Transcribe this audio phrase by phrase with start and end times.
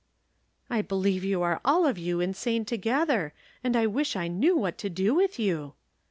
[0.71, 4.79] "I believe you are all of you insane together, and I wish I knew what
[4.79, 5.75] to do with you."